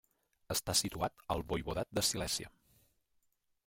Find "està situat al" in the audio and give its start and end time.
0.55-1.45